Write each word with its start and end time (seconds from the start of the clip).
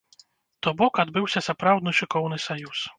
То 0.63 0.69
бок 0.79 0.93
адбыўся 1.05 1.45
сапраўды 1.49 1.97
шыкоўны 2.01 2.45
саюз. 2.51 2.79